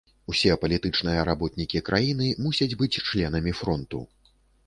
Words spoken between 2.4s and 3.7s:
мусяць быць членамі